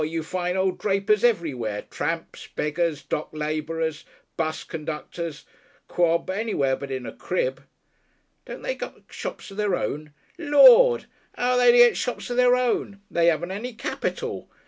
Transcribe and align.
you 0.03 0.23
find 0.23 0.57
old 0.57 0.79
drapers 0.79 1.23
everywhere 1.23 1.83
tramps, 1.91 2.47
beggars, 2.55 3.03
dock 3.03 3.29
labourers, 3.33 4.03
'bus 4.35 4.63
conductors 4.63 5.45
Quod. 5.87 6.27
Anywhere 6.27 6.75
but 6.75 6.89
in 6.89 7.05
a 7.05 7.11
crib." 7.13 7.63
"Don't 8.45 8.63
they 8.63 8.73
get 8.73 8.93
shops 9.11 9.51
of 9.51 9.57
their 9.57 9.75
own?" 9.75 10.11
"Lord! 10.39 11.05
'Ow 11.37 11.51
are 11.51 11.57
they 11.59 11.71
to 11.73 11.77
get 11.77 11.97
shops 11.97 12.31
of 12.31 12.37
their 12.37 12.55
own? 12.55 12.99
They 13.11 13.29
'aven't 13.29 13.51
any 13.51 13.73
capital! 13.73 14.49